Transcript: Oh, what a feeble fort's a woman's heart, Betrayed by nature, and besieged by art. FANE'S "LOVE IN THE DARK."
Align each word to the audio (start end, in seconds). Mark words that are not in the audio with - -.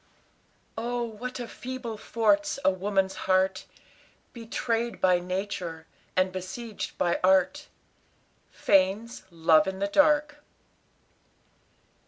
Oh, 0.79 1.03
what 1.03 1.39
a 1.39 1.47
feeble 1.47 1.95
fort's 1.95 2.57
a 2.65 2.71
woman's 2.71 3.13
heart, 3.29 3.67
Betrayed 4.33 4.99
by 4.99 5.19
nature, 5.19 5.85
and 6.15 6.31
besieged 6.31 6.97
by 6.97 7.19
art. 7.23 7.67
FANE'S 8.49 9.25
"LOVE 9.29 9.67
IN 9.67 9.77
THE 9.77 9.85
DARK." 9.85 10.43